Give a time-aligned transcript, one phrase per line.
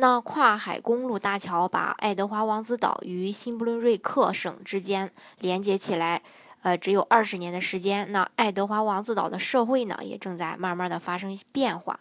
[0.00, 6.22] 那跨海公路大桥把爱德华王子岛与新布伦瑞克省之间连接起来，
[6.62, 8.10] 呃，只有二十年的时间。
[8.10, 12.00] 那爱德华王子岛的社会呢，也正在慢慢的发生变化。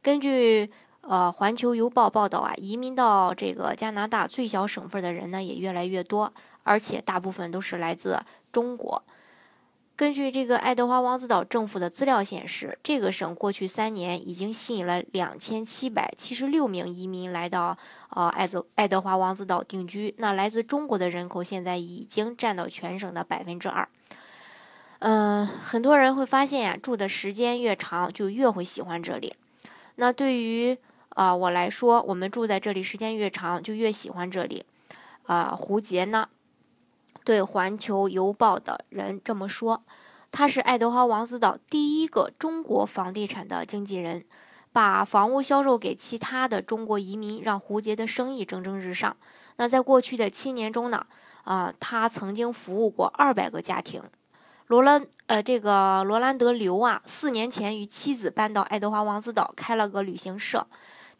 [0.00, 6.32] 根据呃《环球邮报》报道啊，移民到这个加拿大最小省份的人呢，也越来越多，
[6.62, 8.22] 而且大部分都是来自
[8.52, 9.02] 中国。
[10.00, 17.76] 根据这个爱德华王子岛政府的资料显示，这个省过去三年已经吸引了两千七百七十六名移民来到
[18.08, 20.14] 呃爱泽爱德华王子岛定居。
[20.16, 23.86] 那来自中国的人口现在已经占到全省的百分之二。
[25.00, 29.34] 嗯，很多人会发现呀，住的时间越长，就越会喜欢这里。
[29.96, 30.78] 那对于
[31.10, 34.64] 啊我来说，我们住在这里时间越长，就越喜欢这里。
[35.24, 36.26] 啊，胡杰呢？
[37.24, 39.82] 对《环球邮报》的人这么说
[40.32, 44.24] ：“他是爱德华王子岛第一个中国房地产的经纪人，
[44.72, 49.16] 把房屋销售给其他的中国移民，让胡杰的生意蒸蒸日上。
[49.56, 51.06] 那在过去的七年中呢，
[51.44, 54.02] 啊，他曾经服务过二百个家庭。
[54.68, 60.66] 罗兰，呃，这个罗兰德刘啊，四年前与妻子搬到爱德华王子岛，开了个旅行社。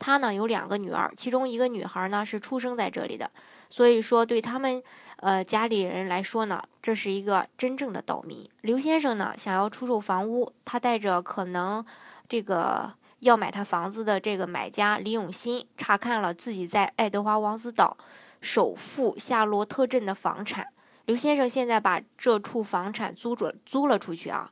[0.01, 3.31] 他呢有两个女儿，其中一个女孩呢是出生在这里的。”
[3.73, 4.83] 所以说，对他们，
[5.19, 8.51] 呃，家里人来说呢，这是一个真正的岛民。
[8.63, 11.85] 刘先生呢，想要出售房屋，他带着可能
[12.29, 17.97] 这个要买他房子的这个买家李永新，查看了自己在爱德华王子岛
[18.41, 20.67] 首富夏洛特镇的房产。
[21.05, 24.51] 刘先生现在把这处房产租着租了出去啊。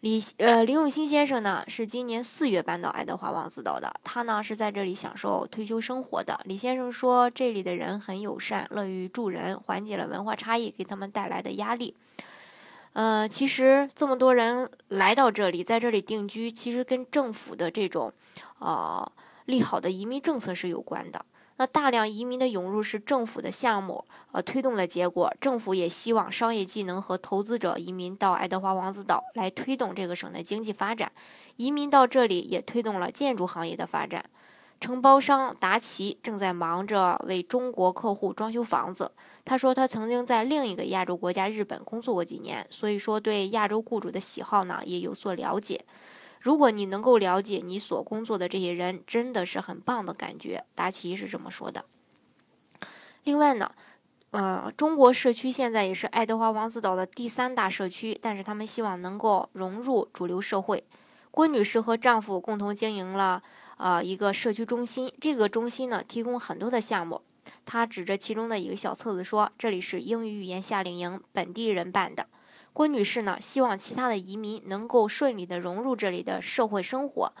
[0.00, 6.40] 李呃李永新先生呢是今年四月搬到爱德华王子岛的，他呢是在这里享受退休生活的。
[6.44, 11.94] 李先生说，这里的人很友善，乐于助人，缓解了文化差异给他们带来的压力。
[12.94, 18.10] 呃，其实这么多人来到这里，在这里定居，其实跟政府的这种
[18.58, 19.06] 呃
[19.44, 21.22] 利好的移民政策是有关的。
[21.60, 25.30] 那大量移民的涌入是政府的项目，呃推动的结果。
[25.38, 31.12] 政府也希望商业技能和投资者移民到爱德华王子岛，来推动这个省的经济发展。
[31.56, 34.24] 移民到这里也推动了建筑行业的发展。
[34.80, 39.12] 承包商达奇正在忙着为中国客户装修房子。
[39.44, 45.84] 他说他曾经在另一个亚洲国家日本工作过几年，所以说对亚洲雇主的喜好呢也有所了解。
[46.40, 50.64] 如果你能够了解你所工作的这些人，真的是很棒的感觉。
[50.74, 51.84] 达奇是这么说的。
[53.24, 53.70] 另外呢，
[54.30, 60.82] 呃，中国社区现在也是爱德华王子岛的第三大社区，但是他们希望能够融入主流社会。
[61.30, 63.42] 郭女士和丈夫共同经营了
[63.76, 67.20] 呃一个社区中心，这个中心呢提供很多的项目。
[67.66, 72.26] 她指着其中的一个小册子说：“这里是英语语言夏令营，本地人办的。”
[72.72, 77.32] 郭女士呢，希望其他的移民能够顺利的融入这里的社会生活，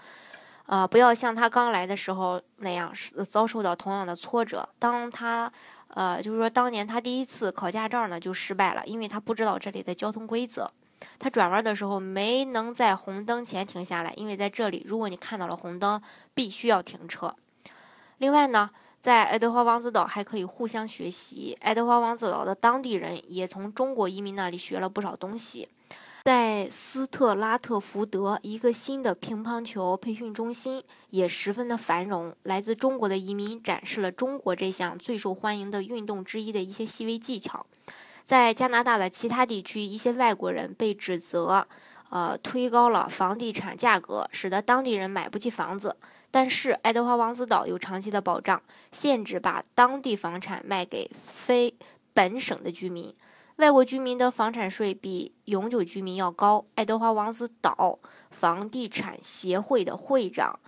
[0.66, 2.92] 呃，不要像她刚来的时候那样
[3.28, 4.68] 遭受到同样的挫折。
[4.78, 5.50] 当她，
[5.88, 10.70] 呃，就是说当年她第一次考驾照呢就失败了，因为她不知道这里的交通规则。
[11.18, 16.02] 她转弯的时候没能在红灯前停下来，因为在这里，如果你看到了红灯，
[16.34, 17.34] 必须要停车。
[18.18, 18.70] 另外呢。
[19.00, 21.56] 在爱德华王子岛还可以互相学习。
[21.62, 25.68] 爱德华王子岛的当地人也从中国移民那里学了不少东西。
[26.24, 32.34] 在斯特拉特福德，一个新的乒乓球培训中心也十分的繁荣。
[32.42, 37.64] 来自中国的移民展示了中国这项最受欢迎的运动之一的一些细微技巧。
[38.22, 41.66] 在加拿大的其他地区，一些外国人被指责，
[42.10, 45.96] 呃，推高了房地产价格，使得当地人买不起房子。
[46.32, 48.60] 但是爱德华王子岛有长期的保障，
[48.90, 51.74] 限制把当地房产卖给非
[52.12, 53.14] 本省的居民。
[53.56, 56.64] 外国居民的房产税比永久居民要高。
[56.74, 57.98] 爱德华王子岛
[58.30, 60.58] 房地产协会的会长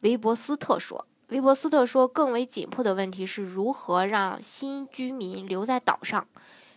[0.00, 6.26] 韦伯斯特说：“韦伯斯特说，更为紧迫的问题是如何让新居民留在岛上。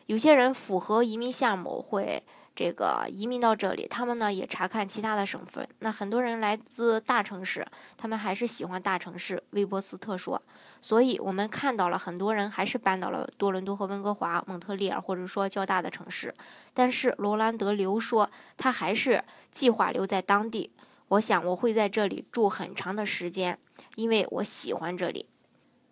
[0.08, 2.22] 有些人符合移民项目会。”
[2.60, 5.66] 这个移民到这里，他们呢也查看其他的省份。
[5.80, 7.66] 那很多人来自大城市，
[7.96, 9.42] 他们还是喜欢大城市。
[9.52, 10.42] 威伯斯特说，
[10.82, 16.34] 所以我们看到了很多人还是搬到了多伦多和温哥华、蒙特利尔，或者说较大的城市。
[16.74, 19.24] 但是罗兰德刘说，他还是
[19.54, 20.74] 计划留在当地。
[21.08, 23.58] 我想我会在这里住很长的时间，
[23.96, 25.28] 因为我喜欢这里。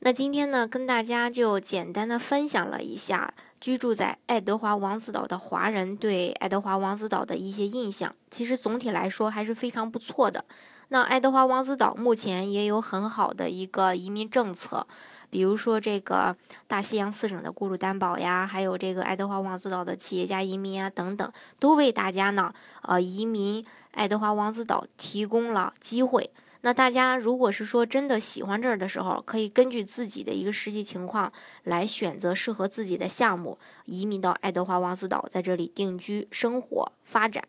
[0.01, 10.45] 那今天呢，跟大家就简单的分享了一下居住在爱德华王子岛的华人对爱德华王子岛的一些印象，其实总体来说还是非常不错的。
[10.89, 14.87] 那爱德华王子岛目前也有很好的一个移民政策，
[15.29, 21.29] 比如说这个大西洋四省的雇主担保呀，还有这个爱德华王子岛的企业家移民啊等等，
[21.59, 22.53] 都为大家呢
[22.83, 26.31] 呃移民爱德华王子岛提供了机会。
[26.61, 31.31] 那大家如果是说真的喜欢这儿的时候，可以根据自己的一个实际情况
[31.63, 37.43] 来选择适合自己的项目，移民到爱德华王子岛，在这里定居生活发展。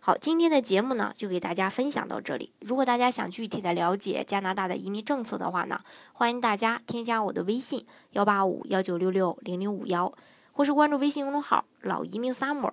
[0.00, 2.52] 好，今天的节目呢就给大家分享到这里。
[2.60, 5.80] 如果大家想具体的了解加拿大的移民政策的话呢，
[6.12, 10.12] 欢迎大家添加我的微信幺八五幺九六六零零五幺，
[10.52, 12.72] 或是关注微信公众号老移民 summer。